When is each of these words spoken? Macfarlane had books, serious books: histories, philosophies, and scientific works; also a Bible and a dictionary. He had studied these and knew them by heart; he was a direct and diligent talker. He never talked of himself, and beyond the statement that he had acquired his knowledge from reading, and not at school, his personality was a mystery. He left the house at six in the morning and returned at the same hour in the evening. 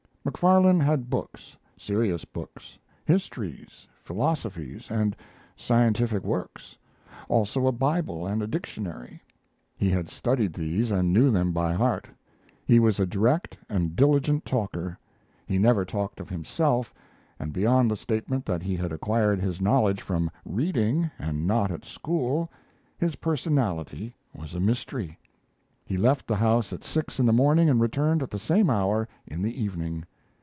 Macfarlane 0.23 0.79
had 0.79 1.09
books, 1.09 1.57
serious 1.79 2.25
books: 2.25 2.77
histories, 3.05 3.87
philosophies, 4.03 4.85
and 4.91 5.15
scientific 5.55 6.23
works; 6.23 6.77
also 7.27 7.65
a 7.65 7.71
Bible 7.71 8.27
and 8.27 8.43
a 8.43 8.47
dictionary. 8.47 9.19
He 9.75 9.89
had 9.89 10.09
studied 10.09 10.53
these 10.53 10.91
and 10.91 11.11
knew 11.11 11.31
them 11.31 11.51
by 11.53 11.73
heart; 11.73 12.07
he 12.67 12.79
was 12.79 12.99
a 12.99 13.05
direct 13.07 13.57
and 13.67 13.95
diligent 13.95 14.45
talker. 14.45 14.95
He 15.47 15.57
never 15.57 15.83
talked 15.83 16.19
of 16.19 16.29
himself, 16.29 16.93
and 17.39 17.51
beyond 17.51 17.89
the 17.89 17.97
statement 17.97 18.45
that 18.45 18.61
he 18.61 18.75
had 18.75 18.91
acquired 18.91 19.39
his 19.41 19.59
knowledge 19.59 20.03
from 20.03 20.29
reading, 20.45 21.09
and 21.17 21.47
not 21.47 21.71
at 21.71 21.83
school, 21.83 22.47
his 22.99 23.15
personality 23.15 24.13
was 24.35 24.53
a 24.53 24.59
mystery. 24.59 25.17
He 25.83 25.97
left 25.97 26.27
the 26.27 26.35
house 26.35 26.71
at 26.71 26.83
six 26.83 27.19
in 27.19 27.25
the 27.25 27.33
morning 27.33 27.67
and 27.71 27.81
returned 27.81 28.21
at 28.21 28.29
the 28.29 28.39
same 28.39 28.69
hour 28.69 29.07
in 29.25 29.41
the 29.41 29.59
evening. 29.61 30.05